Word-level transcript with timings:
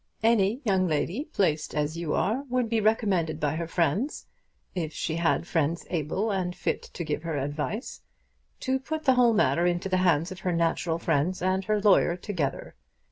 Any 0.23 0.61
young 0.65 0.87
lady 0.87 1.25
placed 1.25 1.75
as 1.75 1.95
you 1.95 2.15
are 2.15 2.41
would 2.49 2.69
be 2.69 2.81
recommended 2.81 3.39
by 3.39 3.55
her 3.57 3.67
friends, 3.67 4.25
if 4.73 4.91
she 4.91 5.17
had 5.17 5.45
friends 5.45 5.85
able 5.91 6.31
and 6.31 6.55
fit 6.55 6.81
to 6.95 7.03
give 7.03 7.21
her 7.21 7.37
advice, 7.37 8.01
to 8.61 8.79
put 8.79 9.03
the 9.05 9.13
whole 9.13 9.33
matter 9.33 9.67
into 9.67 9.89
the 9.89 9.97
hands 9.97 10.31
of 10.31 10.39
her 10.39 10.53
natural 10.53 10.97
friends 10.97 11.39
and 11.43 11.65
her 11.65 11.79
lawyer 11.79 12.17
together. 12.17 12.73